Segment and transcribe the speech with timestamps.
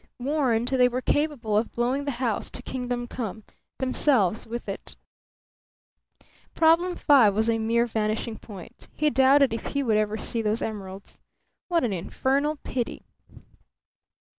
[0.17, 3.43] Warned, they were capable of blowing the house to kingdom come,
[3.77, 4.95] themselves with it.
[6.55, 8.87] Problem Five was a mere vanishing point.
[8.95, 11.21] He doubted if he would ever see those emeralds.
[11.67, 13.03] What an infernal pity!